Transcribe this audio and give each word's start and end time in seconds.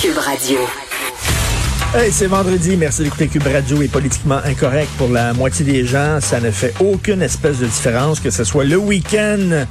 Cube 0.00 0.18
Radio. 0.18 0.60
Hey, 1.92 2.12
c'est 2.12 2.28
vendredi. 2.28 2.76
Merci 2.76 3.02
d'écouter 3.02 3.26
Cube 3.26 3.48
Radio 3.52 3.82
est 3.82 3.88
politiquement 3.88 4.38
incorrect 4.44 4.88
pour 4.96 5.08
la 5.08 5.32
moitié 5.32 5.64
des 5.64 5.84
gens. 5.84 6.20
Ça 6.20 6.38
ne 6.40 6.52
fait 6.52 6.72
aucune 6.78 7.20
espèce 7.20 7.58
de 7.58 7.66
différence 7.66 8.20
que 8.20 8.30
ce 8.30 8.44
soit 8.44 8.64
le 8.64 8.76
week-end 8.76 9.66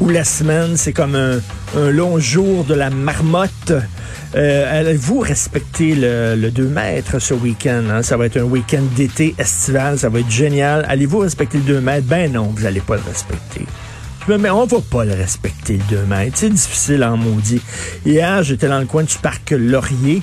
ou 0.00 0.08
la 0.08 0.24
semaine. 0.24 0.76
C'est 0.76 0.92
comme 0.92 1.14
un, 1.14 1.40
long 1.90 2.18
jour 2.18 2.64
de 2.64 2.74
la 2.74 2.90
marmotte. 2.90 3.72
Euh, 4.34 4.80
Allez-vous 4.80 5.20
respecter 5.20 5.94
le, 5.94 6.50
2 6.50 6.64
mètres 6.64 7.20
ce 7.20 7.34
week-end? 7.34 7.84
Hein? 7.88 8.02
Ça 8.02 8.16
va 8.16 8.26
être 8.26 8.38
un 8.38 8.44
week-end 8.44 8.82
d'été 8.96 9.36
estival. 9.38 9.96
Ça 9.96 10.08
va 10.08 10.18
être 10.18 10.30
génial. 10.30 10.86
Allez-vous 10.88 11.18
respecter 11.18 11.58
le 11.58 11.64
2 11.64 11.80
mètres? 11.80 12.06
Ben 12.06 12.32
non, 12.32 12.52
vous 12.52 12.64
n'allez 12.64 12.80
pas 12.80 12.96
le 12.96 13.02
respecter. 13.06 13.64
Mais 14.36 14.50
on 14.50 14.66
va 14.66 14.78
pas 14.90 15.06
le 15.06 15.14
respecter 15.14 15.78
le 15.90 15.96
2 15.96 16.04
mètres. 16.04 16.36
C'est 16.36 16.50
difficile 16.50 17.02
en 17.02 17.16
maudit. 17.16 17.62
Hier, 18.04 18.42
j'étais 18.42 18.68
dans 18.68 18.78
le 18.78 18.84
coin 18.84 19.02
du 19.02 19.16
parc 19.22 19.52
Laurier. 19.52 20.20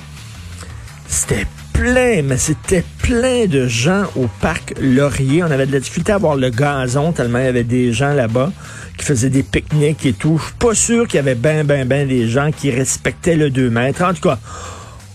C'était 1.08 1.44
plein, 1.72 2.22
mais 2.22 2.36
c'était 2.36 2.84
plein 3.02 3.46
de 3.46 3.66
gens 3.66 4.04
au 4.14 4.28
parc 4.40 4.74
Laurier. 4.80 5.42
On 5.42 5.50
avait 5.50 5.66
de 5.66 5.72
la 5.72 5.80
difficulté 5.80 6.12
à 6.12 6.18
voir 6.18 6.36
le 6.36 6.50
gazon 6.50 7.10
tellement 7.10 7.40
il 7.40 7.46
y 7.46 7.48
avait 7.48 7.64
des 7.64 7.92
gens 7.92 8.12
là-bas 8.12 8.52
qui 8.96 9.04
faisaient 9.04 9.28
des 9.28 9.42
pique-niques 9.42 10.06
et 10.06 10.12
tout. 10.12 10.38
Je 10.38 10.44
suis 10.44 10.54
pas 10.54 10.74
sûr 10.74 11.08
qu'il 11.08 11.16
y 11.16 11.20
avait 11.20 11.34
ben, 11.34 11.66
ben, 11.66 11.86
ben 11.86 12.06
des 12.06 12.28
gens 12.28 12.52
qui 12.52 12.70
respectaient 12.70 13.36
le 13.36 13.50
2 13.50 13.70
mètres. 13.70 14.04
En 14.04 14.14
tout 14.14 14.28
cas, 14.28 14.38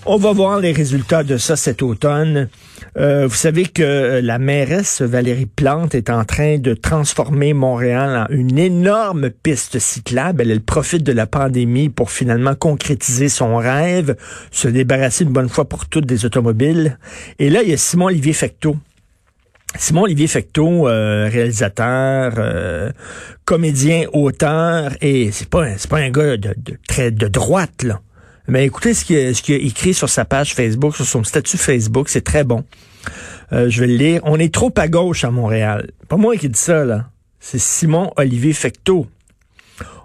on 0.06 0.18
va 0.18 0.34
voir 0.34 0.60
les 0.60 0.74
résultats 0.74 1.24
de 1.24 1.38
ça 1.38 1.56
cet 1.56 1.82
automne. 1.82 2.50
Euh, 2.98 3.26
vous 3.26 3.36
savez 3.36 3.66
que 3.66 3.82
euh, 3.82 4.22
la 4.22 4.38
mairesse 4.38 5.02
Valérie 5.02 5.46
Plante 5.46 5.96
est 5.96 6.10
en 6.10 6.26
train 6.26 6.58
de 6.58 6.74
transformer 6.74 7.54
Montréal 7.54 8.28
en 8.30 8.34
une 8.34 8.58
énorme 8.58 9.30
piste 9.30 9.80
cyclable. 9.80 10.42
Elle, 10.42 10.60
profite 10.60 11.04
de 11.04 11.14
la 11.14 11.26
pandémie 11.26 11.88
pour 11.88 12.12
finalement 12.12 12.54
concrétiser 12.54 13.30
son 13.30 13.56
rêve, 13.56 14.18
se 14.52 14.68
débarrasser 14.68 15.24
une 15.24 15.32
bonne 15.32 15.48
fois 15.48 15.70
pour 15.70 15.86
toutes 15.86 16.06
des 16.06 16.26
automobiles. 16.26 16.98
Et 17.40 17.50
là, 17.50 17.64
il 17.64 17.70
y 17.70 17.74
a 17.74 17.78
Simon-Olivier 17.78 18.34
Fecteau. 18.34 18.76
Simon-Olivier 19.78 20.28
Fecteau, 20.28 20.90
euh, 20.90 21.30
réalisateur, 21.32 22.34
comédien, 23.46 24.04
auteur, 24.12 24.92
et 25.00 25.32
c'est 25.32 25.48
pas, 25.48 25.78
c'est 25.78 25.90
pas 25.90 26.00
un 26.00 26.10
gars 26.10 26.36
de, 26.36 26.54
de, 26.58 26.78
très 26.90 27.10
de 27.10 27.28
droite, 27.30 27.84
là. 27.84 28.02
Mais 28.48 28.66
écoutez 28.66 28.94
ce 28.94 29.06
qu'il 29.06 29.18
a, 29.18 29.58
écrit 29.58 29.94
sur 29.94 30.10
sa 30.10 30.26
page 30.26 30.54
Facebook, 30.54 30.96
sur 30.96 31.06
son 31.06 31.24
statut 31.24 31.58
Facebook, 31.58 32.10
c'est 32.10 32.24
très 32.24 32.44
bon. 32.44 32.66
Euh, 33.54 33.70
je 33.70 33.82
vais 33.82 33.88
le 33.88 33.96
lire. 33.96 34.22
On 34.24 34.40
est 34.40 34.54
trop 34.54 34.72
à 34.78 34.88
gauche 34.88 35.24
à 35.24 35.32
Montréal. 35.32 35.92
Pas 36.08 36.18
moi 36.18 36.36
qui 36.38 36.50
dis 36.50 36.60
ça, 36.60 36.86
là. 36.86 37.10
C'est 37.40 37.60
Simon 37.60 38.12
Olivier 38.18 38.54
Fecteau. 38.54 39.08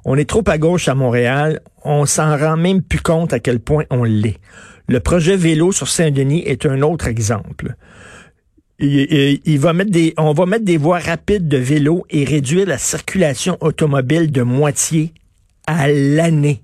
On 0.04 0.16
est 0.16 0.28
trop 0.28 0.44
à 0.46 0.58
gauche 0.58 0.88
à 0.88 0.94
Montréal. 0.94 1.60
On 1.84 2.06
s'en 2.06 2.36
rend 2.36 2.56
même 2.56 2.82
plus 2.82 3.00
compte 3.00 3.32
à 3.32 3.40
quel 3.40 3.60
point 3.60 3.84
on 3.90 4.04
l'est. 4.04 4.38
Le 4.88 5.00
projet 5.00 5.36
vélo 5.36 5.72
sur 5.72 5.88
Saint-Denis 5.88 6.42
est 6.46 6.64
un 6.64 6.82
autre 6.82 7.08
exemple. 7.08 7.74
Il, 8.78 9.58
va 9.58 9.72
mettre 9.72 9.90
des, 9.90 10.12
on 10.18 10.32
va 10.32 10.44
mettre 10.46 10.64
des 10.64 10.76
voies 10.76 10.98
rapides 10.98 11.48
de 11.48 11.56
vélo 11.56 12.04
et 12.10 12.24
réduire 12.24 12.66
la 12.66 12.78
circulation 12.78 13.56
automobile 13.60 14.30
de 14.30 14.42
moitié 14.42 15.12
à 15.66 15.88
l'année. 15.88 16.62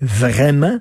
Vraiment? 0.00 0.78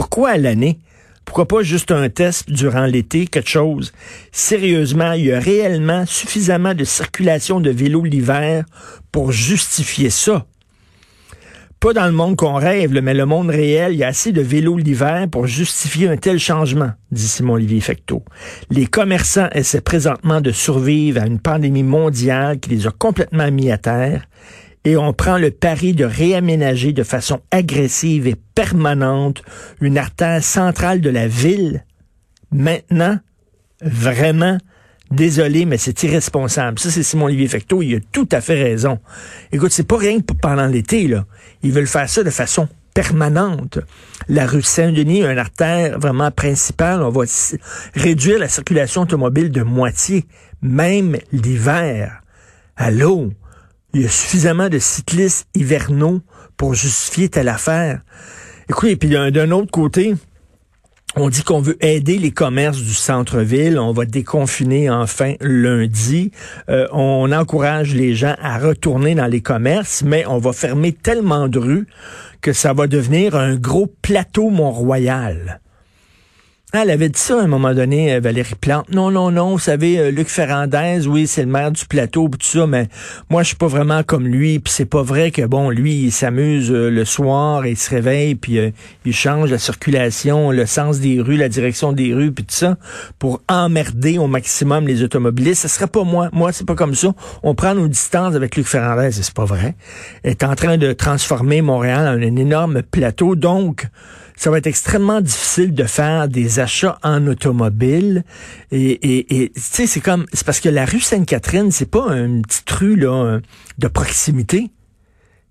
Pourquoi 0.00 0.30
à 0.30 0.38
l'année? 0.38 0.78
Pourquoi 1.26 1.46
pas 1.46 1.62
juste 1.62 1.90
un 1.90 2.08
test 2.08 2.50
durant 2.50 2.86
l'été, 2.86 3.26
quelque 3.26 3.50
chose? 3.50 3.92
Sérieusement, 4.32 5.12
il 5.12 5.26
y 5.26 5.32
a 5.32 5.38
réellement 5.38 6.06
suffisamment 6.06 6.72
de 6.72 6.84
circulation 6.84 7.60
de 7.60 7.68
vélos 7.68 8.04
l'hiver 8.04 8.64
pour 9.12 9.30
justifier 9.30 10.08
ça. 10.08 10.46
Pas 11.80 11.92
dans 11.92 12.06
le 12.06 12.12
monde 12.12 12.36
qu'on 12.36 12.54
rêve, 12.54 12.98
mais 13.02 13.12
le 13.12 13.26
monde 13.26 13.50
réel, 13.50 13.92
il 13.92 13.98
y 13.98 14.02
a 14.02 14.06
assez 14.06 14.32
de 14.32 14.40
vélos 14.40 14.78
l'hiver 14.78 15.28
pour 15.30 15.46
justifier 15.46 16.08
un 16.08 16.16
tel 16.16 16.38
changement, 16.38 16.92
dit 17.12 17.28
Simon-Olivier 17.28 17.82
Fecteau. 17.82 18.24
Les 18.70 18.86
commerçants 18.86 19.50
essaient 19.52 19.82
présentement 19.82 20.40
de 20.40 20.50
survivre 20.50 21.20
à 21.20 21.26
une 21.26 21.40
pandémie 21.40 21.82
mondiale 21.82 22.58
qui 22.58 22.70
les 22.70 22.86
a 22.86 22.90
complètement 22.90 23.50
mis 23.50 23.70
à 23.70 23.76
terre 23.76 24.22
et 24.84 24.96
on 24.96 25.12
prend 25.12 25.36
le 25.36 25.50
pari 25.50 25.92
de 25.92 26.04
réaménager 26.04 26.92
de 26.92 27.02
façon 27.02 27.40
agressive 27.50 28.26
et 28.26 28.36
permanente 28.54 29.42
une 29.80 29.98
artère 29.98 30.42
centrale 30.42 31.00
de 31.00 31.10
la 31.10 31.28
ville. 31.28 31.84
Maintenant, 32.50 33.18
vraiment, 33.82 34.58
désolé, 35.10 35.66
mais 35.66 35.76
c'est 35.76 36.02
irresponsable. 36.02 36.78
Ça, 36.78 36.90
c'est 36.90 37.02
Simon-Olivier 37.02 37.48
Fecteau, 37.48 37.82
il 37.82 37.96
a 37.96 38.00
tout 38.12 38.28
à 38.32 38.40
fait 38.40 38.62
raison. 38.62 38.98
Écoute, 39.52 39.72
c'est 39.72 39.86
pas 39.86 39.98
rien 39.98 40.20
que 40.20 40.32
pendant 40.32 40.66
l'été, 40.66 41.08
là. 41.08 41.26
Ils 41.62 41.72
veulent 41.72 41.86
faire 41.86 42.08
ça 42.08 42.22
de 42.22 42.30
façon 42.30 42.68
permanente. 42.94 43.78
La 44.28 44.46
rue 44.46 44.62
Saint-Denis, 44.62 45.22
une 45.22 45.38
artère 45.38 45.98
vraiment 45.98 46.30
principale, 46.30 47.02
on 47.02 47.10
va 47.10 47.24
réduire 47.94 48.38
la 48.38 48.48
circulation 48.48 49.02
automobile 49.02 49.50
de 49.50 49.62
moitié, 49.62 50.26
même 50.62 51.16
l'hiver. 51.32 52.22
Allô? 52.76 53.30
Il 53.92 54.02
y 54.02 54.06
a 54.06 54.08
suffisamment 54.08 54.68
de 54.68 54.78
cyclistes 54.78 55.48
hivernaux 55.54 56.20
pour 56.56 56.74
justifier 56.74 57.28
telle 57.28 57.48
affaire. 57.48 58.02
Écoutez, 58.68 58.94
puis 58.96 59.08
d'un 59.08 59.50
autre 59.50 59.70
côté, 59.70 60.14
on 61.16 61.28
dit 61.28 61.42
qu'on 61.42 61.60
veut 61.60 61.76
aider 61.84 62.18
les 62.18 62.30
commerces 62.30 62.78
du 62.78 62.94
centre-ville. 62.94 63.80
On 63.80 63.92
va 63.92 64.04
déconfiner 64.04 64.88
enfin 64.88 65.34
lundi. 65.40 66.30
Euh, 66.68 66.86
on 66.92 67.32
encourage 67.32 67.94
les 67.96 68.14
gens 68.14 68.36
à 68.40 68.58
retourner 68.58 69.16
dans 69.16 69.26
les 69.26 69.40
commerces, 69.40 70.04
mais 70.04 70.24
on 70.26 70.38
va 70.38 70.52
fermer 70.52 70.92
tellement 70.92 71.48
de 71.48 71.58
rues 71.58 71.86
que 72.40 72.52
ça 72.52 72.72
va 72.72 72.86
devenir 72.86 73.34
un 73.34 73.56
gros 73.56 73.92
plateau 74.02 74.50
Mont-Royal. 74.50 75.60
Elle 76.72 76.90
avait 76.90 77.08
dit 77.08 77.18
ça 77.18 77.40
à 77.40 77.42
un 77.42 77.48
moment 77.48 77.74
donné, 77.74 78.14
euh, 78.14 78.20
Valérie 78.20 78.54
Plante. 78.54 78.90
Non, 78.92 79.10
non, 79.10 79.32
non, 79.32 79.50
vous 79.50 79.58
savez, 79.58 79.98
euh, 79.98 80.10
Luc 80.12 80.28
Ferrandez, 80.28 81.04
oui, 81.08 81.26
c'est 81.26 81.40
le 81.40 81.50
maire 81.50 81.72
du 81.72 81.84
plateau, 81.84 82.28
tout 82.28 82.46
ça, 82.46 82.64
mais 82.68 82.86
moi, 83.28 83.42
je 83.42 83.48
suis 83.48 83.56
pas 83.56 83.66
vraiment 83.66 84.04
comme 84.04 84.24
lui. 84.24 84.60
Puis 84.60 84.72
c'est 84.72 84.84
pas 84.84 85.02
vrai 85.02 85.32
que, 85.32 85.42
bon, 85.42 85.70
lui, 85.70 85.94
il 85.94 86.12
s'amuse 86.12 86.70
euh, 86.70 86.88
le 86.88 87.04
soir 87.04 87.66
il 87.66 87.76
se 87.76 87.90
réveille, 87.90 88.36
puis 88.36 88.60
il 89.04 89.12
change 89.12 89.50
la 89.50 89.58
circulation, 89.58 90.52
le 90.52 90.64
sens 90.64 91.00
des 91.00 91.20
rues, 91.20 91.36
la 91.36 91.48
direction 91.48 91.92
des 91.92 92.14
rues, 92.14 92.30
puis 92.30 92.44
tout 92.44 92.54
ça, 92.54 92.76
pour 93.18 93.42
emmerder 93.48 94.18
au 94.18 94.28
maximum 94.28 94.86
les 94.86 95.02
automobilistes. 95.02 95.62
Ce 95.62 95.68
serait 95.68 95.88
pas 95.88 96.04
moi. 96.04 96.28
Moi, 96.32 96.52
c'est 96.52 96.66
pas 96.66 96.76
comme 96.76 96.94
ça. 96.94 97.12
On 97.42 97.56
prend 97.56 97.74
nos 97.74 97.88
distances 97.88 98.36
avec 98.36 98.54
Luc 98.54 98.66
Ferrandez, 98.66 99.10
c'est 99.10 99.34
pas 99.34 99.44
vrai. 99.44 99.74
Il 100.24 100.30
est 100.30 100.44
en 100.44 100.54
train 100.54 100.78
de 100.78 100.92
transformer 100.92 101.62
Montréal 101.62 102.06
en 102.06 102.22
un 102.22 102.36
énorme 102.36 102.82
plateau, 102.82 103.34
donc 103.34 103.88
ça 104.40 104.50
va 104.50 104.56
être 104.56 104.66
extrêmement 104.66 105.20
difficile 105.20 105.74
de 105.74 105.84
faire 105.84 106.26
des 106.26 106.60
achats 106.60 106.98
en 107.02 107.26
automobile. 107.26 108.24
Et, 108.72 109.18
et, 109.18 109.50
tu 109.50 109.60
sais, 109.60 109.86
c'est 109.86 110.00
comme, 110.00 110.24
c'est 110.32 110.46
parce 110.46 110.60
que 110.60 110.70
la 110.70 110.86
rue 110.86 111.00
Sainte-Catherine, 111.00 111.70
c'est 111.70 111.90
pas 111.90 112.06
une 112.16 112.40
petite 112.40 112.70
rue 112.70 112.96
là 112.96 113.40
de 113.76 113.88
proximité. 113.88 114.70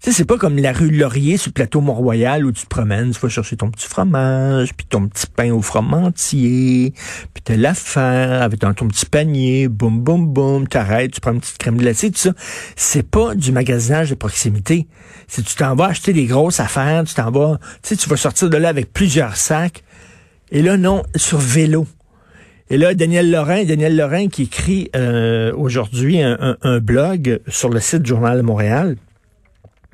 Sais, 0.02 0.14
c'est 0.14 0.24
pas 0.24 0.38
comme 0.38 0.58
la 0.58 0.72
rue 0.72 0.92
Laurier 0.92 1.36
sur 1.36 1.50
le 1.50 1.54
plateau 1.54 1.82
Mont-Royal 1.82 2.46
où 2.46 2.54
tu 2.54 2.64
te 2.64 2.70
promènes, 2.70 3.12
tu 3.12 3.20
vas 3.20 3.28
chercher 3.28 3.58
ton 3.58 3.70
petit 3.70 3.86
fromage, 3.86 4.74
puis 4.74 4.86
ton 4.86 5.10
petit 5.10 5.28
pain 5.28 5.52
au 5.52 5.62
froment-entier, 5.62 6.94
puis 7.34 7.44
t'as 7.44 7.58
l'affaire 7.58 8.42
avec 8.42 8.62
ton, 8.62 8.88
petit 8.88 9.06
panier, 9.06 9.68
boum, 9.68 10.00
boum, 10.00 10.26
boum, 10.26 10.70
t'arrêtes, 10.70 11.12
tu 11.12 11.20
prends 11.20 11.34
une 11.34 11.42
petite 11.42 11.58
crème 11.58 11.78
glacée, 11.78 12.12
tout 12.12 12.18
ça. 12.18 12.32
C'est 12.78 13.04
pas 13.04 13.36
du 13.36 13.52
magasinage 13.52 14.10
de 14.10 14.16
proximité. 14.16 14.88
Si 15.28 15.44
tu 15.44 15.56
t'en 15.56 15.76
vas 15.76 15.88
acheter 15.88 16.14
des 16.14 16.28
grosses 16.28 16.62
affaires, 16.62 17.04
tu 17.04 17.14
t'en 17.14 17.30
vas, 17.30 17.60
tu 17.84 17.90
sais, 17.90 17.96
tu 17.98 18.08
vas 18.08 18.16
sortir 18.16 18.50
de 18.50 18.56
là 18.56 18.70
avec 18.70 18.94
plusieurs 18.94 19.36
sacs. 19.36 19.84
Et 20.50 20.62
là, 20.62 20.78
non, 20.78 21.04
sur 21.18 21.40
vélo. 21.40 21.86
Et 22.70 22.78
là, 22.78 22.94
Daniel 22.94 23.30
Lorrain, 23.30 23.66
Daniel 23.66 23.98
Lorrain 23.98 24.30
qui 24.30 24.44
écrit 24.44 24.90
euh, 24.96 25.52
aujourd'hui 25.58 26.22
un, 26.22 26.56
un 26.62 26.80
blog 26.80 27.42
sur 27.50 27.68
le 27.68 27.82
site 27.82 28.06
Journal 28.06 28.38
de 28.38 28.44
Montréal, 28.44 28.96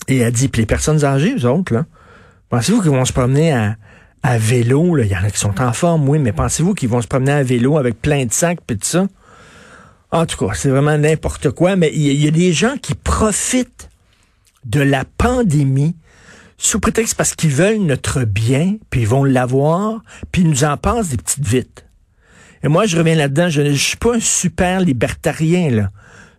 et 0.08 0.20
elle 0.20 0.32
dit, 0.32 0.48
puis 0.48 0.62
les 0.62 0.66
personnes 0.66 1.04
âgées, 1.04 1.36
eux 1.36 1.46
autres, 1.46 1.74
là, 1.74 1.86
pensez-vous 2.50 2.82
qu'ils 2.82 2.92
vont 2.92 3.06
se 3.06 3.14
promener 3.14 3.52
à, 3.54 3.76
à 4.24 4.38
vélo? 4.38 4.98
Il 4.98 5.08
y 5.08 5.16
en 5.16 5.24
a 5.24 5.30
qui 5.30 5.40
sont 5.40 5.62
en 5.62 5.74
forme, 5.74 6.08
oui, 6.08 6.20
mais 6.20 6.32
pensez-vous 6.32 6.74
qu'ils 6.74 6.90
vont 6.90 7.02
se 7.02 7.08
promener 7.08 7.32
à 7.32 7.44
vélo 7.44 7.78
avec 7.78 8.02
plein 8.02 8.26
de 8.26 8.34
sacs 8.34 8.60
et 8.70 8.78
tout 8.78 8.88
ça? 8.88 9.08
En 10.12 10.26
tout 10.26 10.38
cas, 10.38 10.54
c'est 10.54 10.70
vraiment 10.70 10.98
n'importe 10.98 11.52
quoi, 11.52 11.76
mais 11.76 11.92
il 11.94 12.24
y, 12.24 12.28
a 12.28 12.32
des 12.32 12.54
gens 12.54 12.78
qui 12.82 12.96
profitent 12.96 13.90
de 14.64 14.80
la 14.80 15.04
pandémie 15.18 15.96
sous 16.58 16.80
prétexte 16.80 17.16
parce 17.16 17.36
qu'ils 17.36 17.52
veulent 17.52 17.80
notre 17.80 18.24
bien, 18.24 18.78
puis 18.90 19.02
ils 19.02 19.08
vont 19.08 19.24
l'avoir, 19.24 20.02
puis 20.32 20.44
ils 20.44 20.50
nous 20.50 20.64
en 20.64 20.78
passent 20.78 21.10
des 21.10 21.18
petites 21.18 21.46
vites. 21.46 21.86
Et 22.64 22.68
moi, 22.68 22.86
je 22.86 22.98
reviens 22.98 23.16
là-dedans, 23.16 23.50
je 23.50 23.62
ne 23.62 23.74
suis 23.74 23.98
pas 23.98 24.16
un 24.16 24.20
super 24.20 24.80
libertarien, 24.80 25.70
là. 25.70 25.92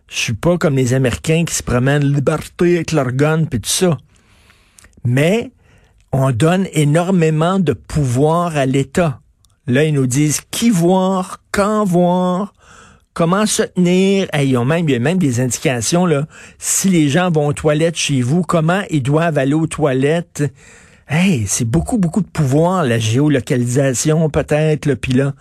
Je 0.09 0.17
suis 0.17 0.33
pas 0.33 0.57
comme 0.57 0.75
les 0.75 0.93
Américains 0.93 1.43
qui 1.45 1.53
se 1.53 1.63
promènent 1.63 2.05
liberté 2.05 2.77
avec 2.77 2.91
leur 2.93 3.11
gun 3.11 3.43
puis 3.45 3.59
tout 3.59 3.69
ça. 3.69 3.97
Mais 5.03 5.51
on 6.11 6.31
donne 6.31 6.67
énormément 6.73 7.59
de 7.59 7.73
pouvoir 7.73 8.55
à 8.55 8.65
l'État. 8.65 9.19
Là, 9.67 9.83
ils 9.83 9.93
nous 9.93 10.07
disent 10.07 10.41
qui 10.49 10.69
voir, 10.69 11.41
quand 11.51 11.83
voir, 11.83 12.53
comment 13.13 13.45
se 13.45 13.63
tenir. 13.63 14.27
ils 14.41 14.55
ont 14.57 14.63
même, 14.63 14.87
il 14.87 14.93
y 14.93 14.95
a 14.95 14.99
même 14.99 15.17
des 15.17 15.41
indications, 15.41 16.05
là. 16.05 16.25
Si 16.57 16.87
les 16.87 17.09
gens 17.09 17.29
vont 17.29 17.47
aux 17.47 17.53
toilettes 17.53 17.97
chez 17.97 18.21
vous, 18.21 18.43
comment 18.43 18.83
ils 18.89 19.03
doivent 19.03 19.37
aller 19.37 19.55
aux 19.55 19.67
toilettes? 19.67 20.43
Hey, 21.09 21.45
c'est 21.47 21.65
beaucoup, 21.65 21.97
beaucoup 21.97 22.21
de 22.21 22.27
pouvoir, 22.27 22.83
la 22.83 22.99
géolocalisation 22.99 24.29
peut-être, 24.29 24.93
puis 24.93 25.13
là, 25.13 25.33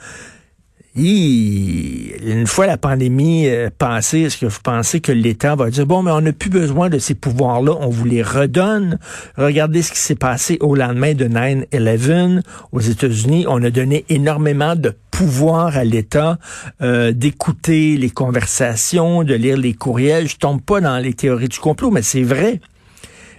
une 0.97 2.47
fois 2.47 2.67
la 2.67 2.79
pandémie 2.79 3.49
euh, 3.49 3.69
passée, 3.77 4.21
est-ce 4.21 4.39
que 4.39 4.47
vous 4.47 4.61
pensez 4.63 5.01
que 5.01 5.13
l'État 5.13 5.55
va 5.55 5.69
dire, 5.69 5.87
bon, 5.87 6.03
mais 6.03 6.11
on 6.11 6.23
n'a 6.23 6.33
plus 6.33 6.49
besoin 6.49 6.89
de 6.89 6.99
ces 6.99 7.15
pouvoirs-là, 7.15 7.73
on 7.81 7.89
vous 7.89 8.07
les 8.07 8.23
redonne? 8.23 8.99
Regardez 9.37 9.83
ce 9.83 9.93
qui 9.93 9.99
s'est 9.99 10.15
passé 10.15 10.57
au 10.61 10.75
lendemain 10.75 11.15
de 11.15 11.27
9-11 11.27 12.41
aux 12.73 12.81
États-Unis. 12.81 13.45
On 13.49 13.63
a 13.63 13.71
donné 13.71 14.05
énormément 14.09 14.75
de 14.75 14.95
pouvoir 15.11 15.77
à 15.77 15.85
l'État 15.85 16.39
euh, 16.81 17.13
d'écouter 17.13 17.97
les 17.97 18.11
conversations, 18.11 19.23
de 19.23 19.35
lire 19.35 19.57
les 19.57 19.75
courriels. 19.75 20.29
Je 20.29 20.37
tombe 20.37 20.63
pas 20.63 20.81
dans 20.81 20.99
les 20.99 21.13
théories 21.13 21.49
du 21.49 21.59
complot, 21.59 21.91
mais 21.91 22.03
c'est 22.03 22.23
vrai. 22.23 22.61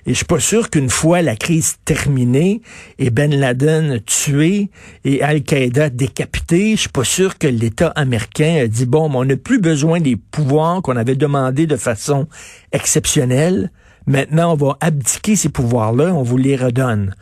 Et 0.08 0.12
je 0.12 0.16
suis 0.16 0.26
pas 0.26 0.40
sûr 0.40 0.70
qu'une 0.70 0.90
fois 0.90 1.22
la 1.22 1.36
crise 1.36 1.76
terminée 1.84 2.62
et 2.98 3.10
Ben 3.10 3.36
Laden 3.36 4.00
tué 4.06 4.70
et 5.04 5.22
Al-Qaïda 5.22 5.90
décapité, 5.90 6.78
je 6.78 6.82
suis 6.82 6.90
pas 6.90 7.04
sûr 7.04 7.38
que 7.38 7.46
l'État 7.46 7.90
américain 7.90 8.62
a 8.64 8.68
dit 8.68 8.86
bon, 8.86 9.12
on 9.14 9.26
n'a 9.26 9.36
plus 9.36 9.60
besoin 9.60 10.00
des 10.00 10.16
pouvoirs 10.16 10.82
qu'on 10.82 10.96
avait 10.96 11.18
demandé 11.18 11.68
de 11.68 11.76
façon 11.76 12.28
exceptionnelle. 12.72 13.70
Maintenant, 14.06 14.54
on 14.54 14.56
va 14.56 14.78
abdiquer 14.80 15.36
ces 15.36 15.50
pouvoirs-là, 15.50 16.14
on 16.14 16.24
vous 16.24 16.38
les 16.38 16.56
redonne. 16.56 17.14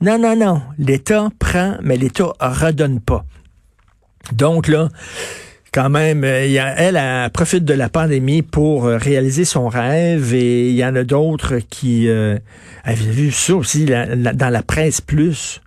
Non, 0.00 0.18
non, 0.18 0.34
non. 0.34 0.60
L'État 0.76 1.28
prend, 1.38 1.78
mais 1.84 1.96
l'État 1.96 2.32
redonne 2.40 2.98
pas. 2.98 3.24
Donc 4.32 4.66
là, 4.66 4.88
quand 5.74 5.90
même, 5.90 6.22
euh, 6.22 6.72
elle, 6.76 7.30
profite 7.32 7.64
de 7.64 7.74
la 7.74 7.88
pandémie 7.88 8.42
pour 8.42 8.86
euh, 8.86 8.96
réaliser 8.96 9.44
son 9.44 9.68
rêve 9.68 10.32
et 10.32 10.70
il 10.70 10.76
y 10.76 10.84
en 10.84 10.94
a 10.94 11.02
d'autres 11.02 11.58
qui 11.68 12.08
euh, 12.08 12.38
avaient 12.84 13.10
vu 13.10 13.32
ça 13.32 13.56
aussi 13.56 13.84
dans 13.84 14.52
la 14.52 14.62
presse 14.62 15.00
plus 15.00 15.60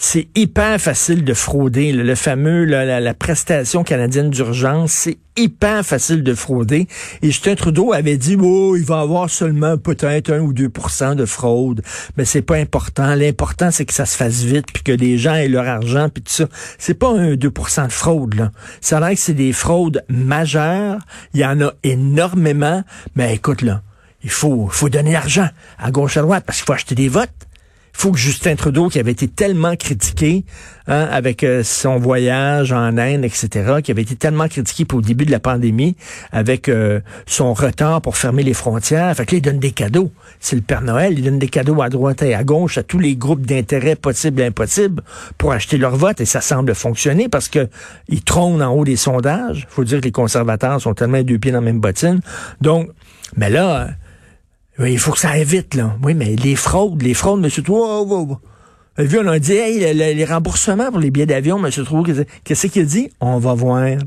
c'est 0.00 0.28
hyper 0.36 0.80
facile 0.80 1.24
de 1.24 1.34
frauder. 1.34 1.90
Le, 1.90 2.14
fameux, 2.14 2.64
la, 2.64 3.14
prestation 3.14 3.82
canadienne 3.82 4.30
d'urgence, 4.30 4.92
c'est 4.92 5.18
hyper 5.36 5.84
facile 5.84 6.22
de 6.22 6.34
frauder. 6.34 6.86
Et 7.20 7.26
Justin 7.26 7.56
Trudeau 7.56 7.92
avait 7.92 8.16
dit, 8.16 8.36
oh, 8.40 8.76
il 8.76 8.84
va 8.84 9.00
avoir 9.00 9.28
seulement 9.28 9.76
peut-être 9.76 10.32
un 10.32 10.38
ou 10.38 10.52
2% 10.52 11.16
de 11.16 11.24
fraude. 11.26 11.82
Mais 12.16 12.24
c'est 12.24 12.42
pas 12.42 12.56
important. 12.56 13.12
L'important, 13.16 13.72
c'est 13.72 13.86
que 13.86 13.92
ça 13.92 14.06
se 14.06 14.16
fasse 14.16 14.44
vite, 14.44 14.66
puis 14.72 14.84
que 14.84 14.92
les 14.92 15.18
gens 15.18 15.34
aient 15.34 15.48
leur 15.48 15.66
argent, 15.66 16.08
puis 16.08 16.22
tout 16.22 16.32
ça. 16.32 16.46
C'est 16.78 16.94
pas 16.94 17.10
un 17.10 17.34
2% 17.34 17.86
de 17.86 17.92
fraude, 17.92 18.34
là. 18.34 18.52
Ça 18.80 18.98
a 18.98 19.10
que 19.12 19.20
c'est 19.20 19.34
des 19.34 19.52
fraudes 19.52 20.04
majeures. 20.08 21.00
Il 21.34 21.40
y 21.40 21.44
en 21.44 21.60
a 21.60 21.72
énormément. 21.82 22.84
Mais 23.16 23.34
écoute, 23.34 23.62
là, 23.62 23.82
il 24.22 24.30
faut, 24.30 24.68
faut 24.70 24.88
donner 24.88 25.12
l'argent 25.12 25.48
à 25.76 25.90
gauche 25.90 26.16
à 26.16 26.22
droite 26.22 26.44
parce 26.46 26.58
qu'il 26.58 26.66
faut 26.66 26.72
acheter 26.72 26.94
des 26.94 27.08
votes 27.08 27.47
faut 27.98 28.12
que 28.12 28.18
Justin 28.18 28.54
Trudeau, 28.54 28.88
qui 28.88 29.00
avait 29.00 29.10
été 29.10 29.26
tellement 29.26 29.74
critiqué 29.74 30.44
hein, 30.86 31.08
avec 31.10 31.42
euh, 31.42 31.64
son 31.64 31.98
voyage 31.98 32.70
en 32.70 32.96
Inde, 32.96 33.24
etc., 33.24 33.80
qui 33.82 33.90
avait 33.90 34.02
été 34.02 34.14
tellement 34.14 34.46
critiqué 34.46 34.84
pour 34.84 35.00
au 35.00 35.02
début 35.02 35.24
de 35.24 35.32
la 35.32 35.40
pandémie, 35.40 35.96
avec 36.30 36.68
euh, 36.68 37.00
son 37.26 37.52
retard 37.54 38.00
pour 38.00 38.16
fermer 38.16 38.44
les 38.44 38.54
frontières, 38.54 39.16
fait 39.16 39.26
que 39.26 39.32
là, 39.32 39.38
il 39.38 39.42
donne 39.42 39.58
des 39.58 39.72
cadeaux. 39.72 40.12
C'est 40.38 40.54
le 40.54 40.62
Père 40.62 40.82
Noël, 40.82 41.14
il 41.18 41.24
donne 41.24 41.40
des 41.40 41.48
cadeaux 41.48 41.82
à 41.82 41.88
droite 41.88 42.22
et 42.22 42.34
à 42.34 42.44
gauche 42.44 42.78
à 42.78 42.84
tous 42.84 43.00
les 43.00 43.16
groupes 43.16 43.44
d'intérêts 43.44 43.96
possibles 43.96 44.42
et 44.42 44.46
impossibles 44.46 45.02
pour 45.36 45.50
acheter 45.50 45.76
leur 45.76 45.96
vote, 45.96 46.20
et 46.20 46.24
ça 46.24 46.40
semble 46.40 46.76
fonctionner 46.76 47.28
parce 47.28 47.48
que 47.48 47.68
ils 48.08 48.22
trônent 48.22 48.62
en 48.62 48.72
haut 48.74 48.84
des 48.84 48.96
sondages. 48.96 49.66
faut 49.70 49.82
dire 49.82 49.98
que 49.98 50.04
les 50.04 50.12
conservateurs 50.12 50.80
sont 50.80 50.94
tellement 50.94 51.22
deux 51.22 51.38
pieds 51.38 51.50
dans 51.50 51.58
la 51.58 51.64
même 51.64 51.80
bottine. 51.80 52.20
Donc, 52.60 52.90
mais 53.36 53.50
là... 53.50 53.88
Oui, 54.78 54.92
il 54.92 54.98
faut 54.98 55.12
que 55.12 55.18
ça 55.18 55.30
aille 55.30 55.44
vite, 55.44 55.74
là. 55.74 55.96
Oui, 56.02 56.14
mais 56.14 56.36
les 56.36 56.54
fraudes, 56.54 57.02
les 57.02 57.14
fraudes, 57.14 57.40
monsieur 57.40 57.62
Trou, 57.62 58.06
vous 58.06 58.38
vu, 58.98 59.18
on 59.18 59.26
a 59.28 59.38
dit, 59.38 59.52
hey, 59.52 59.94
les, 59.94 60.24
remboursements 60.24 60.90
pour 60.90 61.00
les 61.00 61.10
billets 61.10 61.26
d'avion, 61.26 61.58
monsieur 61.58 61.84
Trou, 61.84 62.04
qu'est-ce 62.44 62.66
qu'il 62.68 62.86
dit? 62.86 63.10
On 63.20 63.38
va 63.38 63.54
voir. 63.54 63.98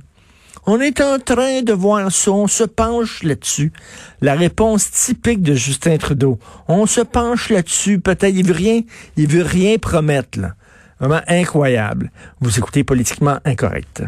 On 0.66 0.80
est 0.80 1.02
en 1.02 1.18
train 1.18 1.62
de 1.62 1.74
voir 1.74 2.12
ça, 2.12 2.32
on 2.32 2.48
se 2.48 2.64
penche 2.64 3.24
là-dessus. 3.24 3.74
La 4.22 4.36
réponse 4.36 4.92
typique 4.92 5.42
de 5.42 5.56
Justin 5.56 5.98
Trudeau. 5.98 6.40
On 6.68 6.86
se 6.86 7.02
penche 7.02 7.50
là-dessus, 7.50 8.00
peut-être, 8.00 8.36
il 8.36 8.46
veut 8.46 8.54
rien, 8.54 8.82
il 9.18 9.28
veut 9.28 9.44
rien 9.44 9.78
promettre, 9.78 10.40
là. 10.40 10.54
Vraiment 11.00 11.22
incroyable. 11.28 12.12
Vous 12.42 12.60
écoutez 12.60 12.84
politiquement 12.84 13.40
incorrect. 13.44 14.04